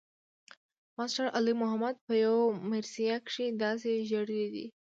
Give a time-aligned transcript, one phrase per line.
[0.97, 2.37] ماسټر علي محمد پۀ يو
[2.71, 4.65] مرثيه کښې داسې ژړلے دے